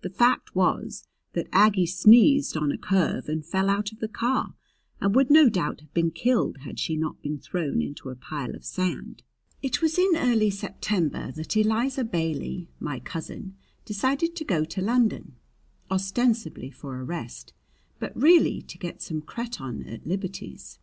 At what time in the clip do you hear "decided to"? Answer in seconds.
13.84-14.46